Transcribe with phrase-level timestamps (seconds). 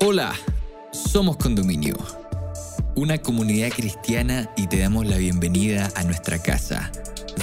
[0.00, 0.34] Hola,
[0.92, 1.96] somos Condominio,
[2.94, 6.92] una comunidad cristiana y te damos la bienvenida a nuestra casa,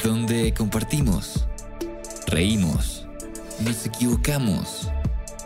[0.03, 1.47] donde compartimos,
[2.27, 3.07] reímos,
[3.65, 4.89] nos equivocamos,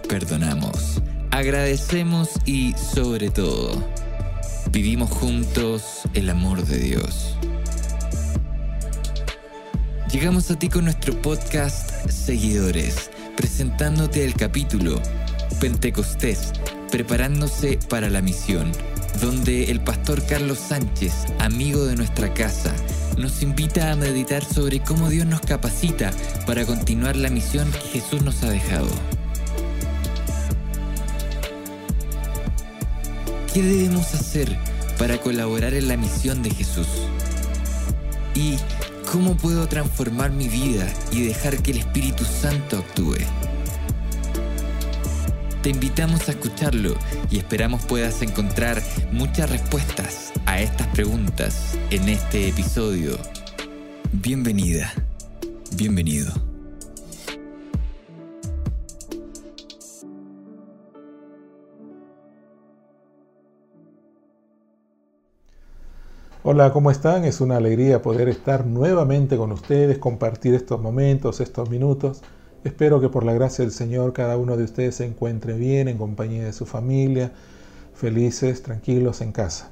[0.10, 3.72] perdonamos, agradecemos y sobre todo,
[4.72, 7.38] vivimos juntos el amor de Dios.
[10.12, 15.02] Llegamos a ti con nuestro podcast Seguidores, presentándote el capítulo
[15.60, 16.52] Pentecostés,
[16.98, 18.72] preparándose para la misión,
[19.22, 22.74] donde el pastor Carlos Sánchez, amigo de nuestra casa,
[23.20, 26.10] nos invita a meditar sobre cómo Dios nos capacita
[26.48, 28.88] para continuar la misión que Jesús nos ha dejado.
[33.54, 34.58] ¿Qué debemos hacer
[34.98, 36.88] para colaborar en la misión de Jesús?
[38.34, 38.56] ¿Y
[39.12, 43.18] cómo puedo transformar mi vida y dejar que el Espíritu Santo actúe?
[45.68, 46.94] Te invitamos a escucharlo
[47.30, 48.82] y esperamos puedas encontrar
[49.12, 53.18] muchas respuestas a estas preguntas en este episodio.
[54.14, 54.94] Bienvenida,
[55.76, 56.32] bienvenido.
[66.44, 67.26] Hola, ¿cómo están?
[67.26, 72.22] Es una alegría poder estar nuevamente con ustedes, compartir estos momentos, estos minutos.
[72.68, 75.98] Espero que por la gracia del Señor cada uno de ustedes se encuentre bien en
[75.98, 77.32] compañía de su familia,
[77.94, 79.72] felices, tranquilos en casa.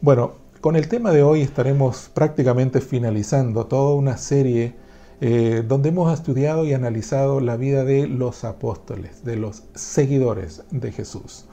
[0.00, 4.74] Bueno, con el tema de hoy estaremos prácticamente finalizando toda una serie
[5.20, 10.92] eh, donde hemos estudiado y analizado la vida de los apóstoles, de los seguidores de
[10.92, 11.44] Jesús.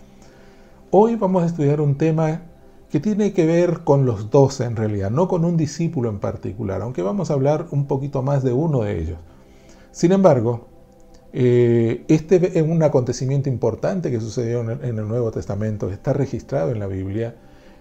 [0.89, 2.43] Hoy vamos a estudiar un tema
[2.89, 6.81] que tiene que ver con los doce en realidad, no con un discípulo en particular,
[6.81, 9.17] aunque vamos a hablar un poquito más de uno de ellos.
[9.91, 10.67] Sin embargo,
[11.33, 16.79] eh, este es un acontecimiento importante que sucedió en el Nuevo Testamento, está registrado en
[16.79, 17.35] la Biblia,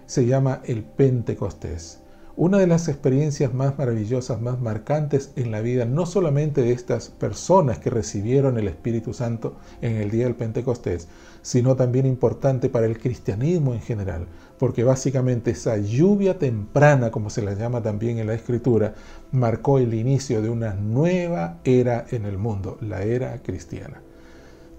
[0.05, 1.99] se llama el Pentecostés.
[2.37, 7.09] Una de las experiencias más maravillosas, más marcantes en la vida, no solamente de estas
[7.09, 11.09] personas que recibieron el Espíritu Santo en el día del Pentecostés,
[11.41, 14.27] sino también importante para el cristianismo en general,
[14.57, 18.95] porque básicamente esa lluvia temprana, como se la llama también en la Escritura,
[19.33, 24.01] marcó el inicio de una nueva era en el mundo, la era cristiana.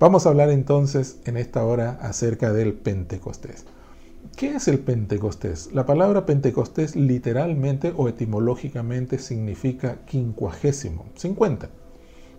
[0.00, 3.66] Vamos a hablar entonces en esta hora acerca del Pentecostés.
[4.36, 5.70] ¿Qué es el Pentecostés?
[5.72, 11.68] La palabra Pentecostés literalmente o etimológicamente significa quincuagésimo, 50.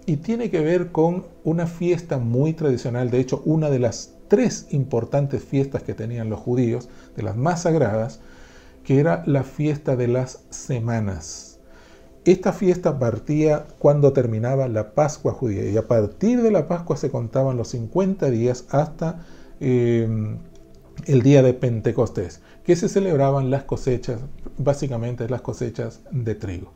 [0.06, 4.68] Y tiene que ver con una fiesta muy tradicional, de hecho una de las tres
[4.72, 8.20] importantes fiestas que tenían los judíos, de las más sagradas,
[8.84, 11.60] que era la fiesta de las semanas.
[12.26, 17.12] Esta fiesta partía cuando terminaba la Pascua judía y a partir de la Pascua se
[17.12, 19.26] contaban los 50 días hasta...
[19.62, 20.38] Eh,
[21.06, 24.20] el día de Pentecostés, que se celebraban las cosechas,
[24.58, 26.72] básicamente las cosechas de trigo.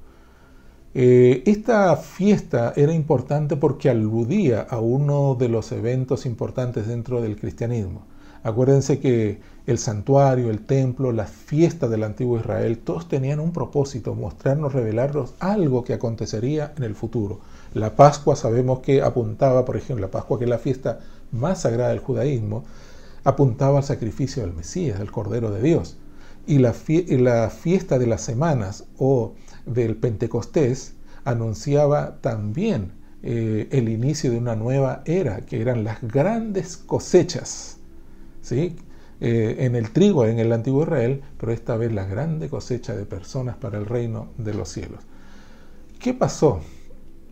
[0.94, 7.40] Eh, esta fiesta era importante porque aludía a uno de los eventos importantes dentro del
[7.40, 8.08] cristianismo.
[8.44, 14.16] Acuérdense que el santuario, el templo, las fiestas del antiguo Israel, todos tenían un propósito,
[14.16, 17.42] mostrarnos, revelarnos algo que acontecería en el futuro.
[17.74, 21.00] La Pascua sabemos que apuntaba, por ejemplo, la Pascua que es la fiesta
[21.32, 22.64] más sagrada del judaísmo,
[23.24, 25.98] apuntaba al sacrificio del Mesías, del Cordero de Dios.
[26.46, 29.34] Y la, fiesta de las semanas o
[29.66, 30.94] del Pentecostés
[31.26, 37.78] anunciaba también eh, el inicio de una nueva era, que eran las grandes cosechas.
[38.42, 38.78] ¿sí?
[39.20, 43.06] Eh, en el trigo, en el antiguo Israel, pero esta vez la grande cosecha de
[43.06, 45.04] personas para el reino de los cielos.
[46.00, 46.62] ¿Qué pasó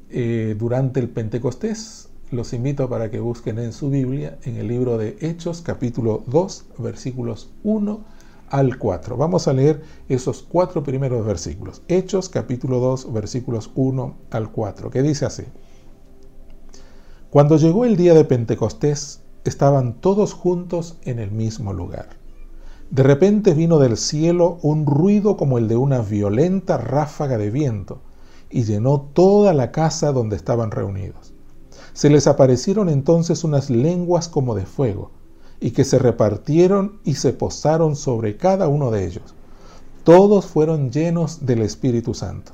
[0.09, 2.09] eh, durante el Pentecostés?
[2.31, 6.65] Los invito para que busquen en su Biblia, en el libro de Hechos, capítulo 2,
[6.79, 7.99] versículos 1
[8.49, 9.15] al 4.
[9.15, 11.83] Vamos a leer esos cuatro primeros versículos.
[11.87, 15.43] Hechos, capítulo 2, versículos 1 al 4, que dice así.
[17.29, 22.09] Cuando llegó el día de Pentecostés, estaban todos juntos en el mismo lugar.
[22.89, 28.01] De repente vino del cielo un ruido como el de una violenta ráfaga de viento
[28.49, 31.34] y llenó toda la casa donde estaban reunidos.
[31.93, 35.11] Se les aparecieron entonces unas lenguas como de fuego,
[35.59, 39.33] y que se repartieron y se posaron sobre cada uno de ellos.
[40.03, 42.51] Todos fueron llenos del Espíritu Santo,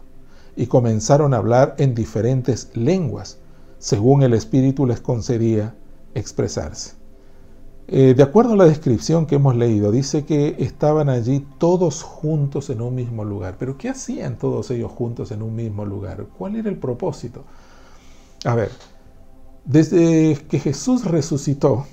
[0.56, 3.38] y comenzaron a hablar en diferentes lenguas,
[3.80, 5.76] según el Espíritu les concedía
[6.14, 7.02] expresarse.
[7.94, 12.70] Eh, de acuerdo a la descripción que hemos leído, dice que estaban allí todos juntos
[12.70, 13.56] en un mismo lugar.
[13.60, 16.26] Pero ¿qué hacían todos ellos juntos en un mismo lugar?
[16.38, 17.44] ¿Cuál era el propósito?
[18.46, 18.72] A ver,
[19.66, 21.86] desde que Jesús resucitó,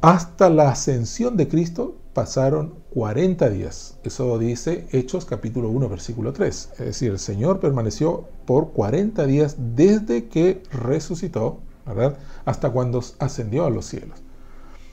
[0.00, 3.98] hasta la ascensión de Cristo pasaron 40 días.
[4.04, 6.68] Eso dice Hechos capítulo 1 versículo 3.
[6.72, 12.18] Es decir, el Señor permaneció por 40 días desde que resucitó, ¿verdad?
[12.44, 14.22] Hasta cuando ascendió a los cielos.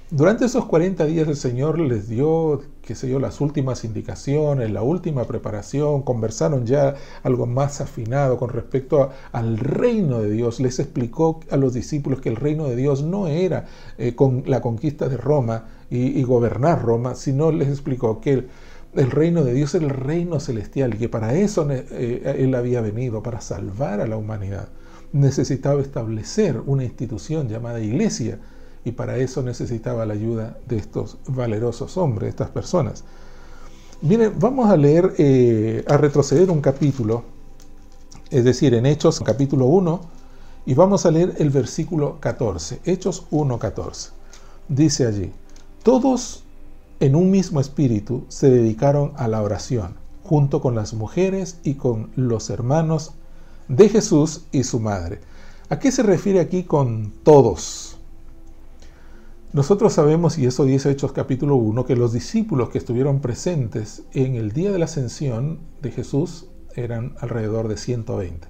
[0.10, 4.82] Durante esos 40 días el Señor les dio, qué sé yo, las últimas indicaciones, la
[4.82, 10.60] última preparación, conversaron ya algo más afinado con respecto al reino de Dios.
[10.60, 13.66] Les explicó a los discípulos que el reino de Dios no era
[13.98, 18.46] eh, con la conquista de Roma y, gobernar Roma, sino les explicó que
[18.94, 22.80] el, reino de Dios era el reino celestial y que para eso eh, Él había
[22.80, 24.70] venido, para salvar a la humanidad.
[25.12, 28.40] Necesitaba establecer una institución llamada iglesia
[28.84, 33.04] y para eso necesitaba la ayuda de estos valerosos hombres, estas personas.
[34.02, 37.24] Miren, vamos a leer, eh, a retroceder un capítulo,
[38.32, 40.02] es decir, en Hechos capítulo 1,
[40.66, 44.12] y vamos a leer el versículo 14, Hechos 1, 14.
[44.68, 45.32] Dice allí,
[45.84, 46.44] todos
[47.00, 52.10] en un mismo espíritu se dedicaron a la oración, junto con las mujeres y con
[52.16, 53.12] los hermanos
[53.68, 55.20] de Jesús y su madre.
[55.70, 57.91] ¿A qué se refiere aquí con todos?
[59.54, 64.36] Nosotros sabemos, y eso dice Hechos capítulo 1, que los discípulos que estuvieron presentes en
[64.36, 68.48] el día de la ascensión de Jesús eran alrededor de 120.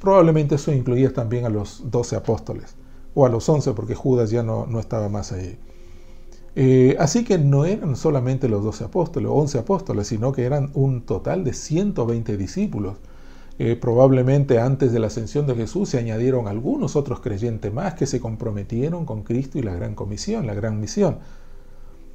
[0.00, 2.76] Probablemente eso incluía también a los 12 apóstoles,
[3.12, 5.56] o a los 11, porque Judas ya no, no estaba más allí.
[6.54, 10.70] Eh, así que no eran solamente los 12 apóstoles, o 11 apóstoles, sino que eran
[10.74, 12.98] un total de 120 discípulos
[13.62, 18.06] eh, probablemente antes de la ascensión de Jesús se añadieron algunos otros creyentes más que
[18.06, 21.18] se comprometieron con Cristo y la gran comisión, la gran misión.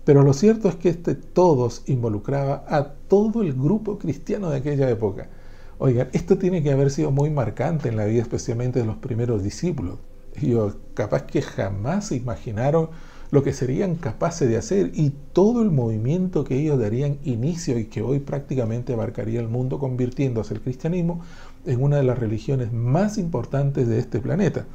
[0.05, 4.89] Pero lo cierto es que este todos involucraba a todo el grupo cristiano de aquella
[4.89, 5.29] época.
[5.77, 9.43] Oigan, esto tiene que haber sido muy marcante en la vida especialmente de los primeros
[9.43, 9.99] discípulos.
[10.41, 10.55] Y
[10.95, 12.89] capaz que jamás se imaginaron
[13.35, 17.85] lo que serían capaces de hacer y todo el movimiento que ellos darían inicio y
[17.85, 21.21] que hoy prácticamente abarcaría el mundo convirtiéndose el cristianismo
[21.65, 24.65] en una de las religiones más importantes de este planeta.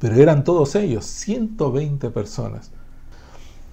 [0.00, 2.72] Pero eran todos ellos, 120 personas.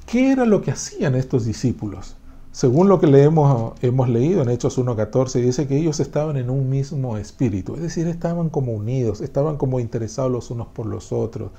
[0.06, 2.18] ¿Qué era lo que hacían estos discípulos?
[2.52, 6.70] Según lo que leemos, hemos leído en Hechos 1.14, dice que ellos estaban en un
[6.70, 11.50] mismo espíritu, es decir, estaban como unidos, estaban como interesados los unos por los otros,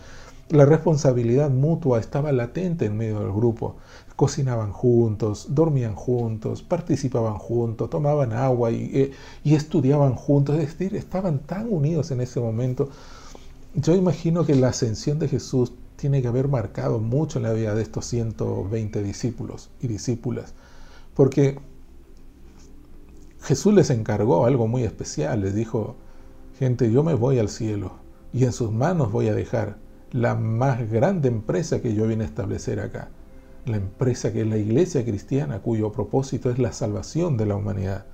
[0.51, 3.77] la responsabilidad mutua estaba latente en medio del grupo.
[4.17, 9.13] Cocinaban juntos, dormían juntos, participaban juntos, tomaban agua y, eh,
[9.45, 10.57] estudiaban juntos.
[10.59, 12.91] Es decir, estaban tan unidos en ese momento.
[13.75, 17.75] Yo imagino que la ascensión de Jesús tiene que haber marcado mucho en la vida
[17.75, 20.55] de estos 120 discípulos y discípulas.
[21.15, 21.59] Porque
[23.43, 25.41] Jesús les encargó algo muy especial.
[25.41, 25.97] Les dijo,
[26.59, 27.93] gente, yo me voy al cielo
[28.33, 29.84] y en sus manos voy a dejar
[30.15, 33.09] la más grande empresa que yo vine a establecer acá.
[33.67, 38.07] La empresa que es la iglesia cristiana, cuyo propósito es la salvación de la humanidad.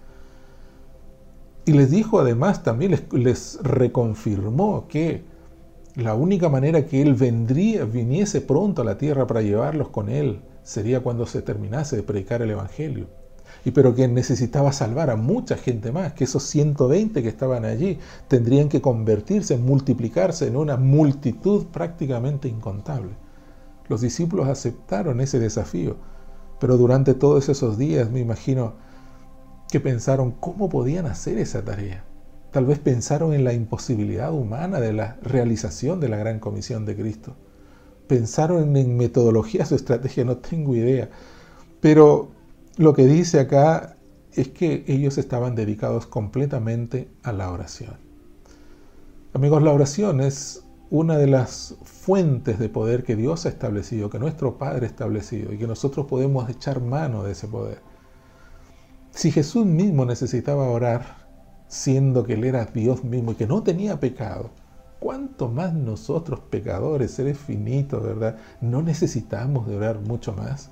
[1.66, 5.24] Y les dijo además, también les, reconfirmó que
[5.94, 10.40] la única manera que Él vendría, viniese pronto a la tierra para llevarlos con Él,
[10.62, 13.19] sería cuando se terminase de predicar el Evangelio
[13.64, 17.98] y pero que necesitaba salvar a mucha gente más, que esos 120 que estaban allí
[18.28, 23.12] tendrían que convertirse, multiplicarse en una multitud prácticamente incontable.
[23.88, 25.96] Los discípulos aceptaron ese desafío,
[26.60, 28.74] pero durante todos esos días me imagino
[29.70, 32.04] que pensaron cómo podían hacer esa tarea.
[32.50, 36.96] Tal vez pensaron en la imposibilidad humana de la realización de la gran comisión de
[36.96, 37.36] Cristo.
[38.08, 41.10] Pensaron en metodologías o estrategias, no tengo idea.
[41.80, 42.30] Pero
[42.80, 43.98] lo que dice acá
[44.32, 47.98] es que ellos estaban dedicados completamente a la oración.
[49.34, 54.18] Amigos, la oración es una de las fuentes de poder que Dios ha establecido, que
[54.18, 57.82] nuestro Padre ha establecido y que nosotros podemos echar mano de ese poder.
[59.10, 61.28] Si Jesús mismo necesitaba orar,
[61.68, 64.52] siendo que Él era Dios mismo y que no tenía pecado,
[65.00, 68.38] ¿cuánto más nosotros pecadores, seres finitos, verdad?
[68.62, 70.70] No necesitamos de orar mucho más.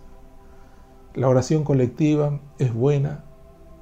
[1.14, 3.24] La oración colectiva es buena,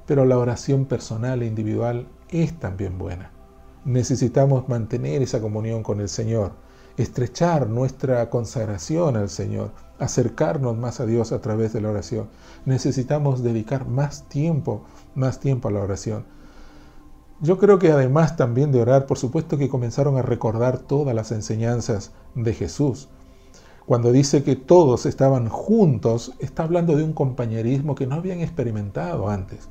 [0.05, 3.31] pero la oración personal e individual es también buena.
[3.83, 6.53] Necesitamos mantener esa comunión con el Señor,
[6.95, 12.29] estrechar nuestra consagración al Señor, acercarnos más a Dios a través de la oración.
[12.65, 16.25] Necesitamos dedicar más tiempo, más tiempo a la oración.
[17.39, 21.31] Yo creo que además también de orar, por supuesto que comenzaron a recordar todas las
[21.31, 23.09] enseñanzas de Jesús.
[23.87, 29.29] Cuando dice que todos estaban juntos, está hablando de un compañerismo que no habían experimentado
[29.29, 29.69] antes.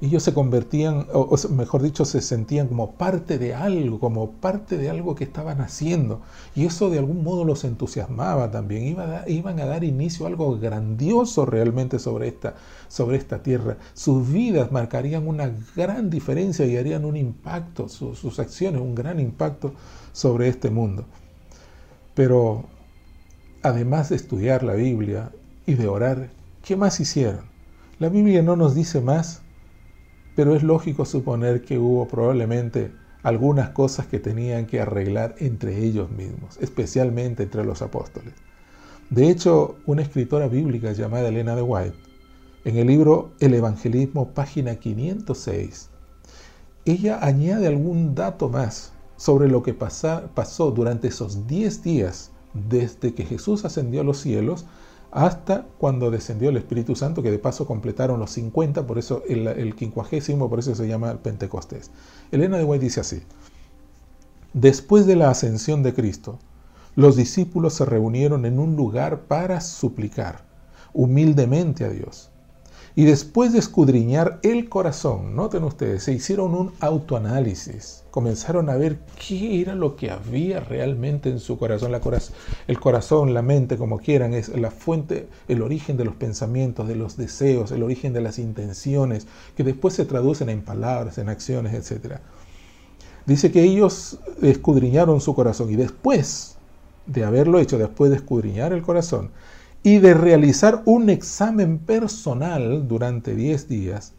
[0.00, 4.88] ellos se convertían, o, mejor dicho, se sentían como parte de algo, como parte de
[4.88, 6.22] algo que estaban haciendo.
[6.54, 8.96] Y eso de algún modo los entusiasmaba también.
[9.26, 12.54] iban a dar inicio a algo grandioso realmente sobre esta,
[12.88, 13.76] sobre esta tierra.
[13.92, 19.74] Sus vidas marcarían una gran diferencia y harían un impacto, sus acciones, un gran impacto
[20.12, 21.04] sobre este mundo.
[22.14, 22.64] Pero
[23.62, 25.30] además de estudiar la Biblia
[25.66, 26.30] y de orar,
[26.64, 27.44] ¿qué más hicieron?
[27.98, 29.42] La Biblia no nos dice más
[30.34, 36.10] pero es lógico suponer que hubo probablemente algunas cosas que tenían que arreglar entre ellos
[36.10, 38.32] mismos, especialmente entre los apóstoles.
[39.10, 41.96] De hecho, una escritora bíblica llamada Elena de White,
[42.64, 45.90] en el libro El Evangelismo, página 506,
[46.86, 53.26] ella añade algún dato más sobre lo que pasó durante esos 10 días desde que
[53.26, 54.64] Jesús ascendió a los cielos
[55.10, 59.46] hasta cuando descendió el Espíritu Santo, que de paso completaron los 50, por eso el,
[59.46, 61.90] el quincuagésimo, por eso se llama Pentecostés.
[62.32, 63.22] Elena de White dice así,
[64.54, 66.38] después de la ascensión de Cristo,
[66.96, 70.46] los discípulos se reunieron en un lugar para suplicar
[70.94, 72.29] humildemente a Dios.
[72.96, 78.98] Y después de escudriñar el corazón, noten ustedes, se hicieron un autoanálisis, comenzaron a ver
[79.28, 81.92] qué era lo que había realmente en su corazón.
[81.92, 82.00] La
[82.66, 86.96] el corazón, la mente, como quieran, es la fuente, el origen de los pensamientos, de
[86.96, 91.74] los deseos, el origen de las intenciones, que después se traducen en palabras, en acciones,
[91.74, 92.16] etc.
[93.24, 96.56] Dice que ellos escudriñaron su corazón y después
[97.06, 99.30] de haberlo hecho, después de escudriñar el corazón,
[99.82, 104.12] y de realizar un examen personal durante 10 días,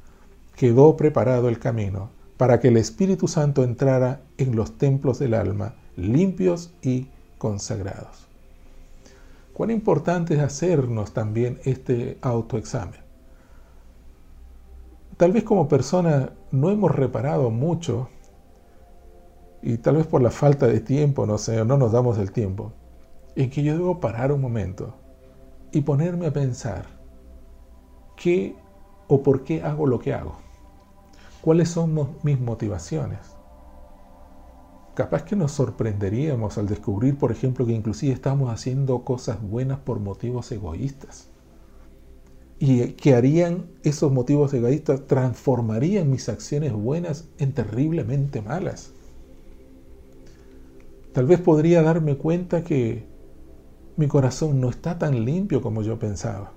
[0.56, 5.76] quedó preparado el camino para que el Espíritu Santo entrara en los templos del alma
[5.96, 8.28] limpios y consagrados.
[9.54, 13.00] Cuán importante es hacernos también este autoexamen.
[15.18, 18.10] Tal vez como persona no hemos reparado mucho
[19.62, 22.74] y tal vez por la falta de tiempo, no sé, no nos damos el tiempo,
[23.36, 24.96] en que yo debo parar un momento
[25.72, 26.86] y ponerme a pensar
[28.16, 28.56] qué
[29.08, 30.36] o por qué hago lo que hago.
[31.42, 33.20] ¿Cuáles son mis motivaciones?
[34.94, 40.00] Capaz que nos sorprenderíamos al descubrir, por ejemplo, que inclusive estamos haciendo cosas buenas por
[40.00, 41.30] motivos egoístas.
[42.60, 48.92] Y que harían esos motivos egoístas, transformarían mis acciones buenas en terriblemente malas.
[51.14, 53.11] Tal vez podría darme cuenta que
[53.98, 56.54] mi corazón no está tan limpio como yo pensaba.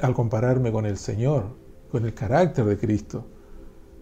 [0.00, 1.56] Al compararme con el Señor,
[1.90, 3.26] con el carácter de Cristo,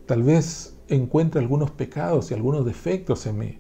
[0.07, 3.59] tal vez encuentre algunos pecados y algunos defectos en mí.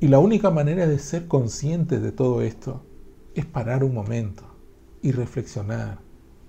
[0.00, 2.82] Y la única manera de ser consciente de todo esto
[3.34, 4.44] es parar un momento
[5.02, 6.00] y reflexionar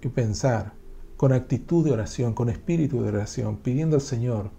[0.01, 0.73] y pensar
[1.17, 4.49] con actitud de oración, con espíritu de oración, pidiendo al Señor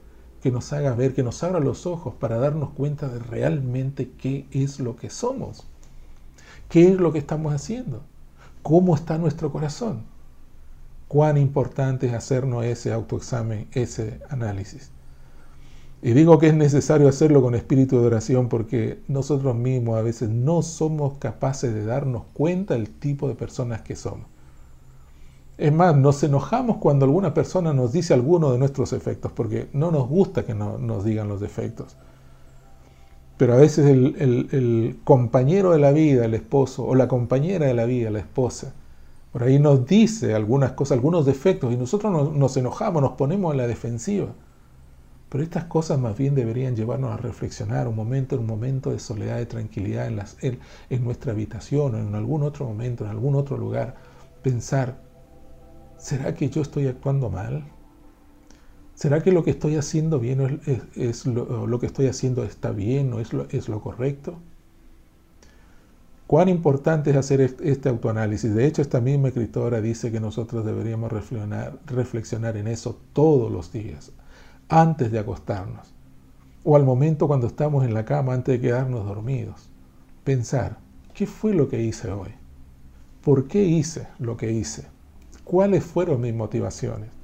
[0.40, 4.46] que nos haga ver, que nos abra los ojos para darnos cuenta de realmente qué
[4.52, 5.71] es lo que somos.
[6.72, 8.00] ¿Qué es lo que estamos haciendo?
[8.62, 10.04] ¿Cómo está nuestro corazón?
[11.06, 14.90] Cuán importante es hacernos ese autoexamen, ese análisis.
[16.00, 20.30] Y digo que es necesario hacerlo con espíritu de oración porque nosotros mismos a veces
[20.30, 24.26] no somos capaces de darnos cuenta del tipo de personas que somos.
[25.58, 29.90] Es más, nos enojamos cuando alguna persona nos dice alguno de nuestros efectos porque no
[29.90, 31.98] nos gusta que nos digan los defectos.
[33.42, 37.86] Pero a veces el, compañero de la vida, el esposo, o la compañera de la
[37.86, 38.72] vida, la esposa,
[39.32, 43.58] por ahí nos dice algunas cosas, algunos defectos, y nosotros nos, enojamos, nos ponemos en
[43.58, 44.28] la defensiva.
[45.28, 49.38] Pero estas cosas más bien deberían llevarnos a reflexionar un momento, un momento de soledad,
[49.38, 50.60] de tranquilidad en, las, en
[51.02, 53.96] nuestra habitación o en algún otro momento, en algún otro lugar.
[54.44, 55.00] Pensar,
[55.98, 57.64] ¿será que yo estoy actuando mal?
[58.94, 60.60] ¿Será que lo que estoy haciendo bien
[60.96, 63.32] es, lo, que estoy haciendo está bien o es
[63.68, 64.38] lo, correcto?
[66.26, 68.54] Cuán importante es hacer este autoanálisis.
[68.54, 71.10] De hecho, esta misma escritora dice que nosotros deberíamos
[71.86, 74.12] reflexionar en eso todos los días,
[74.68, 75.92] antes de acostarnos,
[76.64, 79.68] o al momento cuando estamos en la cama, antes de quedarnos dormidos.
[80.24, 80.78] Pensar,
[81.12, 82.30] ¿qué fue lo que hice hoy?
[83.22, 84.86] ¿Por qué hice lo que hice?
[85.44, 87.21] ¿Cuáles fueron mis motivaciones?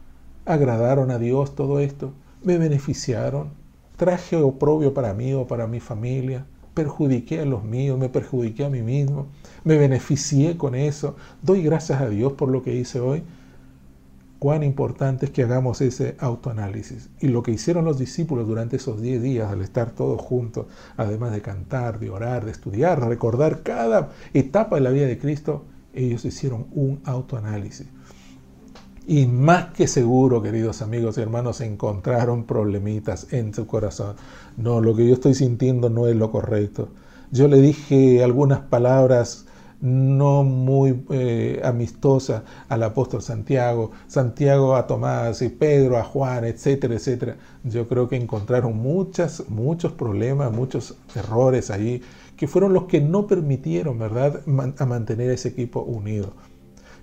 [0.49, 3.51] Agradaron a Dios todo esto, me beneficiaron,
[3.97, 8.71] traje oprobio para mí o para mi familia, perjudiqué a los míos, me perjudiqué a
[8.71, 9.27] mí mismo,
[9.65, 13.23] me beneficié con eso, doy gracias a Dios por lo que hice hoy.
[14.39, 17.11] Cuán importante es que hagamos ese autoanálisis.
[17.21, 21.33] Y lo que hicieron los discípulos durante esos 10 días, al estar todos juntos, además
[21.33, 26.25] de cantar, de orar, de estudiar, recordar cada etapa de la vida de Cristo, ellos
[26.25, 27.89] hicieron un autoanálisis
[29.11, 34.17] Y más que seguro, queridos amigos y hermanos, encontraron problemitas en su corazón.
[34.59, 36.91] No, lo que yo estoy sintiendo no es lo correcto.
[37.31, 39.47] Yo le dije algunas palabras
[39.81, 46.95] no muy eh, amistosas al apóstol Santiago, Santiago a Tomás y Pedro a Juan, etcétera,
[46.95, 47.39] etcétera.
[47.65, 52.03] Yo creo que encontraron muchas, muchos problemas, muchos errores ahí,
[52.37, 54.43] que fueron los que no permitieron, ¿verdad?,
[54.79, 56.35] a mantener ese equipo unido.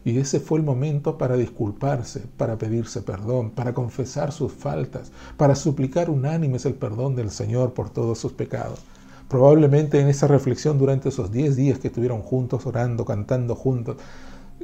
[0.05, 5.55] Y ese fue el momento para disculparse, para pedirse perdón, para confesar sus faltas, para
[5.55, 8.79] suplicar unánimes el perdón del Señor por todos sus pecados.
[9.27, 13.97] Probablemente en esa reflexión durante esos 10 días que estuvieron juntos, orando, cantando juntos,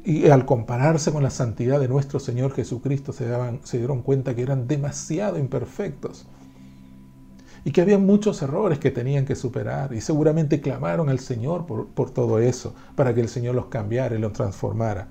[0.05, 4.36] y al compararse con la santidad de nuestro Señor Jesucristo se, daban, se dieron cuenta
[4.36, 6.27] que eran demasiado imperfectos
[7.65, 11.88] y que había muchos errores que tenían que superar y seguramente clamaron al Señor por,
[11.88, 15.07] por todo eso, para que el Señor los cambiara y los transformara.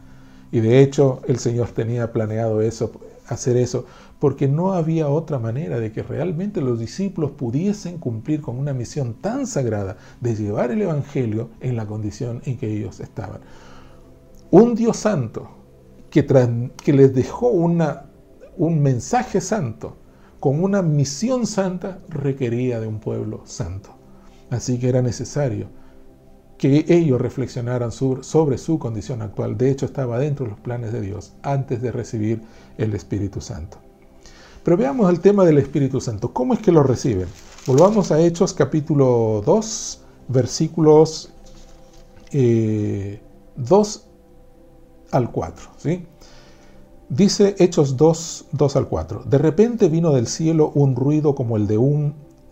[0.52, 2.92] Y de hecho el Señor tenía planeado eso,
[3.26, 3.86] hacer eso,
[4.18, 9.14] porque no había otra manera de que realmente los discípulos pudiesen cumplir con una misión
[9.14, 13.40] tan sagrada de llevar el Evangelio en la condición en que ellos estaban.
[14.50, 15.48] Un Dios santo
[16.10, 16.26] que,
[16.82, 19.96] que les dejó un mensaje santo
[20.40, 23.90] con una misión santa requería de un pueblo santo.
[24.50, 25.68] Así que era necesario
[26.60, 29.56] que ellos reflexionaran sobre su condición actual.
[29.56, 32.42] De hecho, estaba dentro de los planes de Dios antes de recibir
[32.76, 33.78] el Espíritu Santo.
[34.62, 36.34] Pero veamos el tema del Espíritu Santo.
[36.34, 37.28] ¿Cómo es que lo reciben?
[37.66, 41.32] Volvamos a Hechos capítulo 2, versículos
[42.30, 43.20] 2 eh,
[45.12, 45.70] al 4.
[45.78, 46.04] ¿sí?
[47.08, 49.24] Dice Hechos 2, 2 al 4.
[49.24, 51.78] De repente vino del cielo un ruido como el de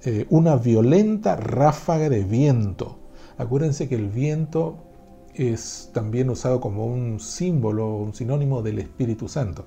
[0.04, 2.97] eh, una violenta ráfaga de viento
[3.38, 4.76] Acuérdense que el viento
[5.34, 9.64] es también usado como un símbolo, un sinónimo del Espíritu Santo.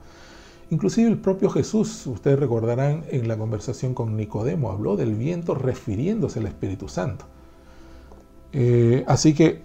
[0.70, 6.40] Inclusive el propio Jesús, ustedes recordarán en la conversación con Nicodemo, habló del viento refiriéndose
[6.40, 7.26] al Espíritu Santo.
[8.54, 9.64] Eh, así que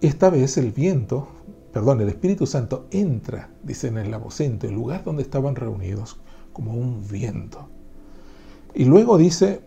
[0.00, 1.28] esta vez el viento,
[1.72, 6.18] perdón, el Espíritu Santo entra, dicen en el aposento, el lugar donde estaban reunidos,
[6.52, 7.68] como un viento.
[8.74, 9.60] Y luego dice,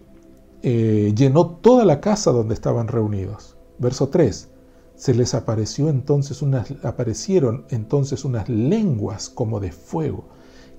[0.62, 3.55] eh, llenó toda la casa donde estaban reunidos.
[3.78, 4.50] Verso 3.
[4.96, 10.26] Se les apareció entonces unas, aparecieron entonces unas lenguas como de fuego,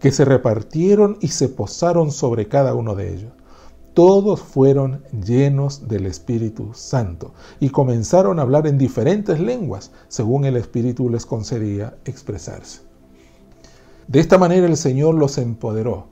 [0.00, 3.32] que se repartieron y se posaron sobre cada uno de ellos.
[3.92, 10.56] Todos fueron llenos del Espíritu Santo y comenzaron a hablar en diferentes lenguas, según el
[10.56, 12.80] Espíritu les concedía expresarse.
[14.06, 16.08] De esta manera el Señor los empoderó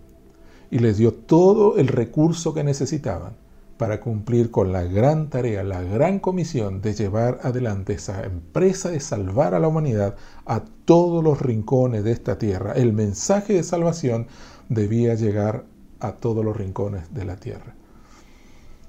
[0.70, 3.43] y les dio todo el recurso que necesitaban
[3.76, 9.00] para cumplir con la gran tarea, la gran comisión de llevar adelante esa empresa de
[9.00, 12.72] salvar a la humanidad a todos los rincones de esta tierra.
[12.72, 14.28] El mensaje de salvación
[14.68, 15.64] debía llegar
[16.00, 17.74] a todos los rincones de la tierra.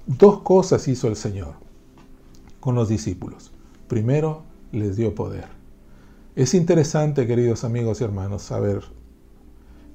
[0.06, 1.54] Dos cosas hizo el Señor
[2.60, 3.52] con los discípulos.
[3.88, 5.46] Primero, les dio poder.
[6.36, 8.82] Es interesante, queridos amigos y hermanos, saber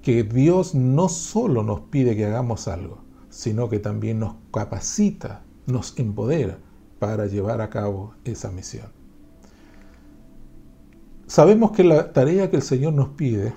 [0.02, 3.00] que Dios no solo nos pide que hagamos algo,
[3.32, 6.60] sino que también nos capacita, nos empodera
[7.00, 8.88] para llevar a cabo esa misión.
[11.26, 13.54] Sabemos que la tarea que el Señor nos pide,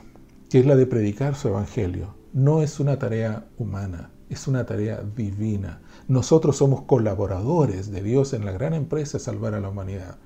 [0.49, 5.03] que es la de predicar su Evangelio, no es una tarea humana, es una tarea
[5.03, 5.83] divina.
[6.07, 10.19] Nosotros somos colaboradores de Dios en la gran empresa de salvar a la humanidad.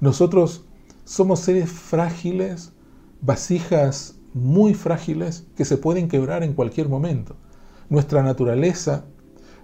[0.00, 0.64] Nosotros
[1.04, 2.72] somos seres frágiles,
[3.20, 7.36] vasijas muy frágiles que se pueden quebrar en cualquier momento
[7.90, 9.04] nuestra naturaleza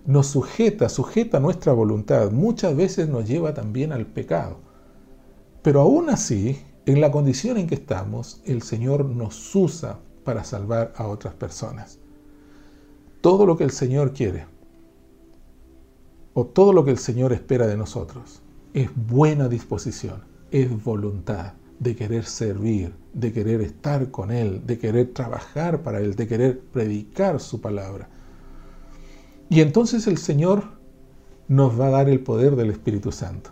[0.05, 4.59] nos sujeta, sujeta nuestra voluntad, muchas veces nos lleva también al pecado.
[5.63, 10.93] Pero aún así, en la condición en que estamos, el Señor nos usa para salvar
[10.97, 11.99] a otras personas.
[13.21, 14.47] Todo lo que el Señor quiere,
[16.35, 18.43] o todo lo que el Señor espera de nosotros,
[18.75, 25.13] es buena disposición, es voluntad de querer servir, de querer estar con Él, de querer
[25.13, 28.09] trabajar para Él, de querer predicar su palabra.
[29.49, 30.65] Y entonces el Señor
[31.49, 33.51] nos va a dar el poder del Espíritu Santo.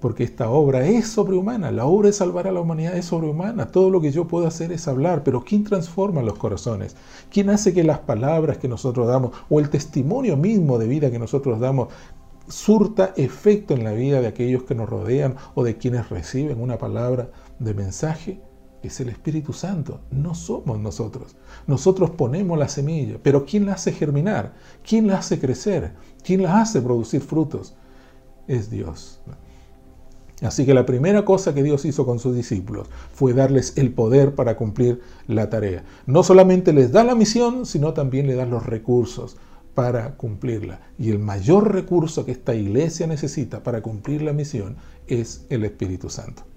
[0.00, 3.70] Porque esta obra es sobrehumana, la obra de salvar a la humanidad es sobrehumana.
[3.70, 6.96] Todo lo que yo puedo hacer es hablar, pero ¿quién transforma los corazones?
[7.30, 11.18] ¿Quién hace que las palabras que nosotros damos o el testimonio mismo de vida que
[11.18, 11.88] nosotros damos
[12.48, 16.78] surta efecto en la vida de aquellos que nos rodean o de quienes reciben una
[16.78, 18.40] palabra de mensaje?
[18.82, 21.36] Es el Espíritu Santo, no somos nosotros.
[21.66, 24.54] Nosotros ponemos la semilla, pero ¿quién la hace germinar?
[24.86, 25.92] ¿Quién la hace crecer?
[26.24, 27.74] ¿Quién la hace producir frutos?
[28.48, 29.20] Es Dios.
[30.42, 34.34] Así que la primera cosa que Dios hizo con sus discípulos fue darles el poder
[34.34, 35.84] para cumplir la tarea.
[36.06, 39.36] No solamente les da la misión, sino también les da los recursos
[39.74, 40.80] para cumplirla.
[40.98, 46.08] Y el mayor recurso que esta iglesia necesita para cumplir la misión es el Espíritu
[46.08, 46.49] Santo.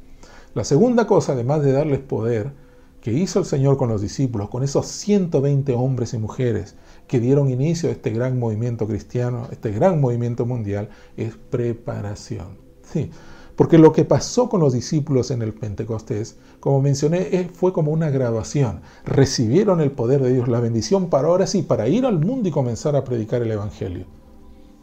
[0.53, 2.53] La segunda cosa, además de darles poder,
[3.01, 6.75] que hizo el Señor con los discípulos, con esos 120 hombres y mujeres
[7.07, 12.57] que dieron inicio a este gran movimiento cristiano, este gran movimiento mundial, es preparación.
[12.83, 13.09] Sí,
[13.55, 18.09] porque lo que pasó con los discípulos en el Pentecostés, como mencioné, fue como una
[18.09, 18.81] graduación.
[19.05, 22.51] Recibieron el poder de Dios, la bendición para ahora sí, para ir al mundo y
[22.51, 24.05] comenzar a predicar el Evangelio.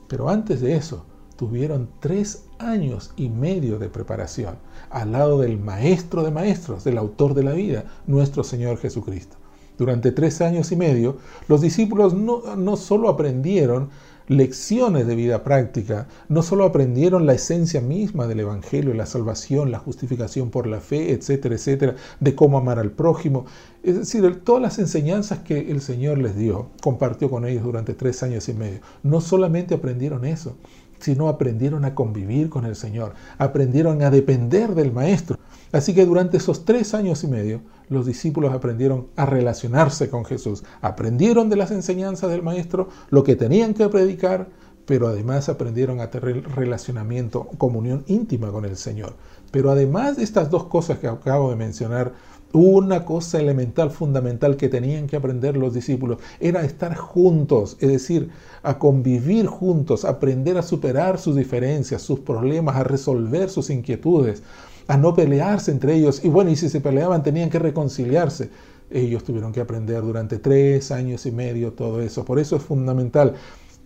[0.08, 1.06] Pero antes de eso,
[1.40, 4.56] tuvieron tres años y medio de preparación
[4.90, 9.38] al lado del Maestro de Maestros, del autor de la vida, nuestro Señor Jesucristo.
[9.78, 11.16] Durante tres años y medio,
[11.48, 13.88] los discípulos no, no solo aprendieron
[14.30, 19.80] lecciones de vida práctica, no solo aprendieron la esencia misma del Evangelio, la salvación, la
[19.80, 23.46] justificación por la fe, etcétera, etcétera, de cómo amar al prójimo,
[23.82, 28.22] es decir, todas las enseñanzas que el Señor les dio, compartió con ellos durante tres
[28.22, 28.80] años y medio.
[29.02, 30.56] No solamente aprendieron eso,
[31.00, 35.38] sino aprendieron a convivir con el Señor, aprendieron a depender del Maestro.
[35.72, 40.64] Así que durante esos tres años y medio, los discípulos aprendieron a relacionarse con Jesús,
[40.80, 44.48] aprendieron de las enseñanzas del Maestro lo que tenían que predicar,
[44.86, 49.14] pero además aprendieron a tener relacionamiento, comunión íntima con el Señor.
[49.52, 52.12] Pero además de estas dos cosas que acabo de mencionar,
[52.52, 58.30] una cosa elemental, fundamental que tenían que aprender los discípulos era estar juntos, es decir,
[58.62, 64.42] a convivir juntos, aprender a superar sus diferencias, sus problemas, a resolver sus inquietudes,
[64.88, 66.24] a no pelearse entre ellos.
[66.24, 68.50] Y bueno, y si se peleaban tenían que reconciliarse.
[68.90, 72.24] Ellos tuvieron que aprender durante tres años y medio todo eso.
[72.24, 73.34] Por eso es fundamental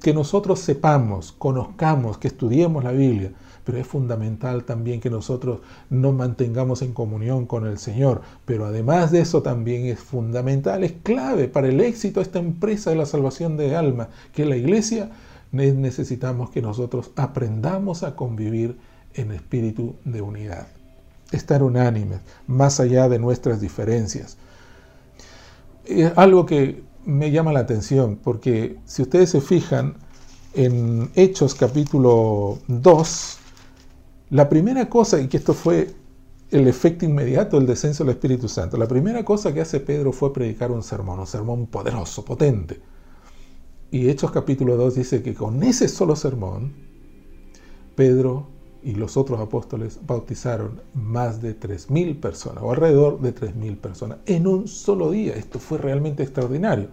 [0.00, 3.32] que nosotros sepamos, conozcamos, que estudiemos la Biblia
[3.64, 8.22] pero es fundamental también que nosotros nos mantengamos en comunión con el Señor.
[8.44, 12.90] Pero además de eso también es fundamental, es clave para el éxito de esta empresa
[12.90, 15.10] de la salvación de alma, que la iglesia
[15.52, 18.76] necesitamos que nosotros aprendamos a convivir
[19.14, 20.66] en espíritu de unidad.
[21.32, 24.36] Estar unánimes, más allá de nuestras diferencias.
[25.84, 29.94] Es algo que me llama la atención, porque si ustedes se fijan
[30.54, 33.38] en Hechos capítulo 2,
[34.34, 35.94] la primera cosa, y que esto fue
[36.50, 40.32] el efecto inmediato del descenso del Espíritu Santo, la primera cosa que hace Pedro fue
[40.32, 42.80] predicar un sermón, un sermón poderoso, potente.
[43.92, 46.72] Y Hechos capítulo 2 dice que con ese solo sermón,
[47.94, 48.48] Pedro
[48.82, 54.48] y los otros apóstoles bautizaron más de 3.000 personas, o alrededor de 3.000 personas, en
[54.48, 55.34] un solo día.
[55.34, 56.88] Esto fue realmente extraordinario.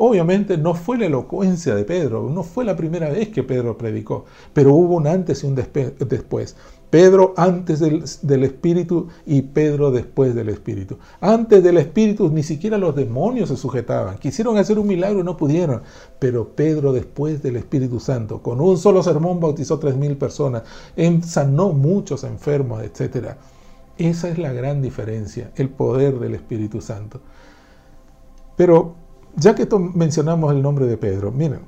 [0.00, 4.26] Obviamente no fue la elocuencia de Pedro, no fue la primera vez que Pedro predicó,
[4.52, 6.54] pero hubo un antes y un después.
[6.90, 10.98] Pedro antes del, Espíritu y Pedro después del Espíritu.
[11.20, 14.16] Antes del Espíritu ni siquiera los demonios se sujetaban.
[14.18, 15.82] Quisieron hacer un milagro y no pudieron.
[16.18, 20.62] Pero Pedro después del Espíritu Santo, con un solo sermón bautizó tres mil personas,
[21.26, 23.34] sanó muchos enfermos, etc.
[23.98, 27.20] Esa es la gran diferencia, el poder del Espíritu Santo.
[28.56, 28.94] Pero
[29.36, 31.60] ya que mencionamos el nombre de Pedro, miren,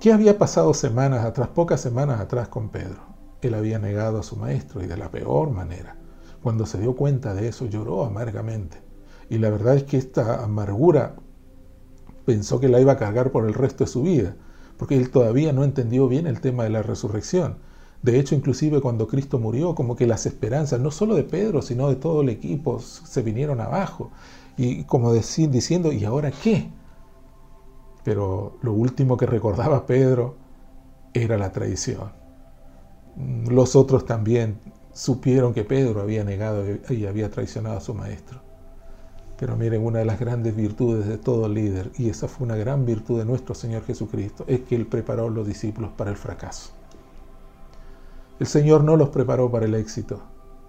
[0.00, 3.05] ¿qué había pasado semanas atrás, pocas semanas atrás con Pedro?
[3.42, 5.96] Él había negado a su maestro y de la peor manera.
[6.42, 8.78] Cuando se dio cuenta de eso lloró amargamente.
[9.28, 11.16] Y la verdad es que esta amargura
[12.24, 14.36] pensó que la iba a cargar por el resto de su vida,
[14.78, 17.58] porque él todavía no entendió bien el tema de la resurrección.
[18.02, 21.88] De hecho, inclusive cuando Cristo murió, como que las esperanzas, no solo de Pedro, sino
[21.88, 24.10] de todo el equipo, se vinieron abajo.
[24.56, 26.70] Y como diciendo, ¿y ahora qué?
[28.04, 30.36] Pero lo último que recordaba Pedro
[31.12, 32.25] era la traición
[33.16, 34.58] los otros también
[34.92, 38.40] supieron que Pedro había negado y había traicionado a su maestro.
[39.38, 42.86] Pero miren, una de las grandes virtudes de todo líder, y esa fue una gran
[42.86, 46.70] virtud de nuestro Señor Jesucristo, es que Él preparó a los discípulos para el fracaso.
[48.38, 50.22] El Señor no los preparó para el éxito.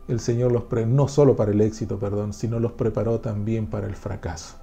[0.07, 3.87] El Señor los pre no solo para el éxito, perdón, sino los preparó también para
[3.87, 4.55] el fracaso.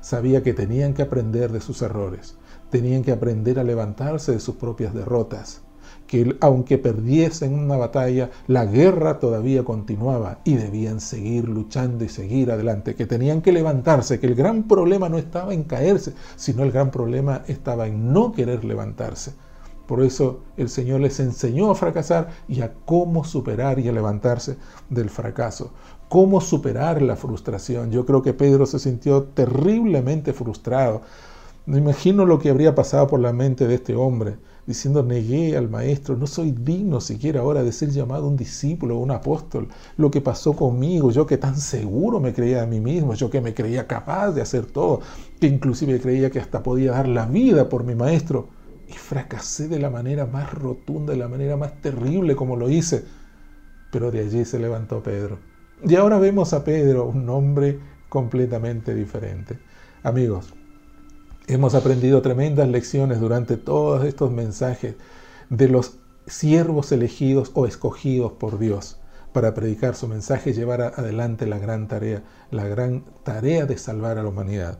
[0.00, 2.36] Sabía que tenían que aprender de sus errores,
[2.70, 5.62] tenían que aprender a levantarse de sus propias derrotas,
[6.12, 12.50] que aunque perdiesen una batalla, la guerra todavía continuaba y debían seguir luchando y seguir
[12.50, 16.70] adelante, que tenían que levantarse, que el gran problema no estaba en caerse, sino el
[16.70, 19.32] gran problema estaba en no querer levantarse.
[19.86, 24.58] Por eso el Señor les enseñó a fracasar y a cómo superar y a levantarse
[24.90, 25.70] del fracaso.
[26.10, 27.90] Cómo superar la frustración.
[27.90, 31.00] Yo creo que Pedro se sintió terriblemente frustrado.
[31.64, 35.68] Me imagino lo que habría pasado por la mente de este hombre diciendo, negué al
[35.68, 39.68] maestro, no soy digno siquiera ahora de ser llamado un discípulo o un apóstol.
[39.96, 43.40] Lo que pasó conmigo, yo que tan seguro me creía de mí mismo, yo que
[43.40, 45.00] me creía capaz de hacer todo,
[45.40, 48.48] que inclusive creía que hasta podía dar la vida por mi maestro,
[48.88, 53.04] y fracasé de la manera más rotunda, de la manera más terrible como lo hice.
[53.90, 55.38] Pero de allí se levantó Pedro.
[55.84, 59.58] Y ahora vemos a Pedro, un hombre completamente diferente.
[60.02, 60.54] Amigos,
[61.46, 64.94] hemos aprendido tremendas lecciones durante todos estos mensajes
[65.50, 68.98] de los siervos elegidos o escogidos por Dios
[69.32, 74.18] para predicar su mensaje y llevar adelante la gran tarea, la gran tarea de salvar
[74.18, 74.78] a la humanidad.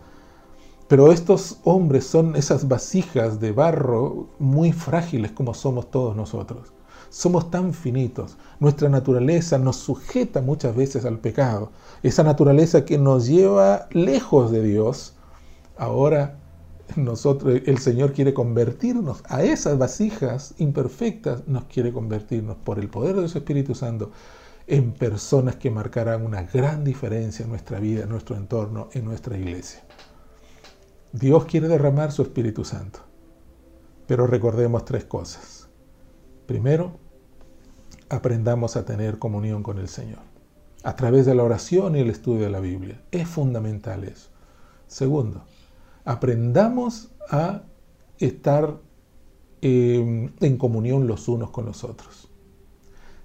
[0.89, 6.73] Pero estos hombres son esas vasijas de barro muy frágiles como somos todos nosotros.
[7.09, 8.37] Somos tan finitos.
[8.61, 11.71] Nuestra naturaleza nos sujeta muchas veces al pecado.
[12.03, 15.15] Esa naturaleza que nos lleva lejos de Dios.
[15.79, 16.42] Ahora
[16.97, 23.17] nosotros, el Señor quiere convertirnos a esas vasijas imperfectas, nos quiere convertirnos por el poder
[23.17, 24.11] de su Espíritu Santo
[24.67, 29.37] en personas que marcarán una gran diferencia en nuestra vida, en nuestro entorno, en nuestra
[29.37, 29.83] iglesia.
[31.13, 33.01] Dios quiere derramar su Espíritu Santo.
[34.07, 35.69] Pero recordemos tres cosas.
[36.47, 36.99] Primero,
[38.09, 40.21] aprendamos a tener comunión con el Señor.
[40.83, 43.01] A través de la oración y el estudio de la Biblia.
[43.11, 44.31] Es fundamental eso.
[44.87, 45.45] Segundo,
[46.05, 47.63] aprendamos a
[48.19, 48.79] estar
[49.61, 52.29] eh, en comunión los unos con los otros.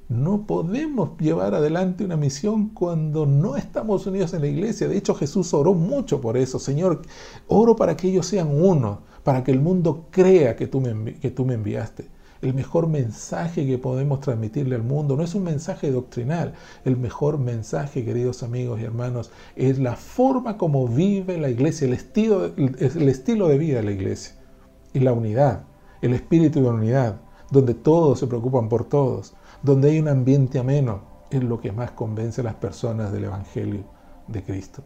[0.09, 4.87] No podemos llevar adelante una misión cuando no estamos unidos en la iglesia.
[4.87, 6.59] De hecho, Jesús oró mucho por eso.
[6.59, 7.01] Señor,
[7.47, 10.81] oro para que ellos sean uno, para que el mundo crea que tú
[11.21, 12.07] que tú me enviaste.
[12.41, 16.53] El mejor mensaje que podemos transmitirle al mundo no es un mensaje doctrinal.
[16.85, 21.93] El mejor mensaje, queridos amigos y hermanos, es la forma como vive la iglesia, el
[21.93, 24.35] estilo, el estilo de vida de la iglesia.
[24.93, 25.63] Y la unidad,
[26.01, 27.21] el espíritu de unidad,
[27.51, 31.91] donde todos se preocupan por todos, donde hay un ambiente ameno, es lo que más
[31.91, 33.83] convence a las personas del Evangelio
[34.27, 34.83] de Cristo.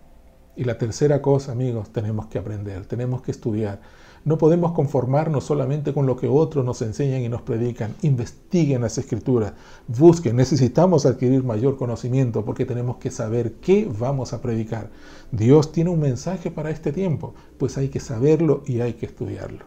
[0.55, 3.79] Y la tercera cosa, amigos, tenemos que aprender, tenemos que estudiar.
[4.23, 7.95] No podemos conformarnos solamente con lo que otros nos enseñan y nos predican.
[8.03, 9.53] Investiguen las escrituras,
[9.87, 14.91] busquen, necesitamos adquirir mayor conocimiento porque tenemos que saber qué vamos a predicar.
[15.31, 19.65] Dios tiene un mensaje para este tiempo, pues hay que saberlo y hay que estudiarlo.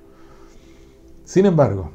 [1.24, 1.90] Sin embargo,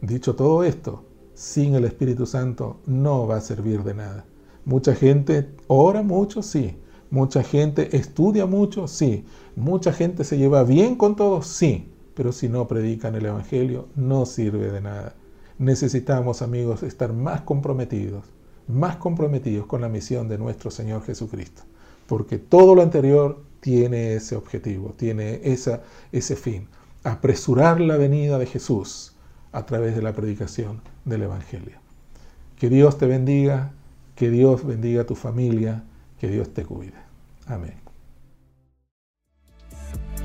[0.00, 1.02] dicho todo esto,
[1.34, 4.24] sin el Espíritu Santo no va a servir de nada.
[4.64, 6.76] Mucha gente ora mucho, sí.
[7.10, 9.24] Mucha gente estudia mucho, sí.
[9.54, 11.88] Mucha gente se lleva bien con todos, sí.
[12.16, 15.14] Pero si no predican el Evangelio, no sirve de nada.
[15.58, 18.24] Necesitamos, amigos, estar más comprometidos,
[18.66, 21.62] más comprometidos con la misión de nuestro Señor Jesucristo.
[22.06, 26.68] Porque todo lo anterior tiene ese objetivo, tiene esa, ese fin.
[27.04, 29.14] Apresurar la venida de Jesús
[29.52, 31.78] a través de la predicación del Evangelio.
[32.56, 33.72] Que Dios te bendiga,
[34.14, 35.84] que Dios bendiga a tu familia,
[36.18, 36.94] que Dios te cuide.
[37.46, 37.85] Amén.